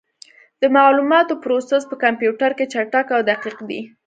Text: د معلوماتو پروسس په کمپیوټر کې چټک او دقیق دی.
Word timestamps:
د 0.61 0.63
معلوماتو 0.75 1.39
پروسس 1.43 1.83
په 1.87 1.95
کمپیوټر 2.03 2.51
کې 2.57 2.65
چټک 2.73 3.07
او 3.15 3.21
دقیق 3.29 3.57
دی. 3.69 3.81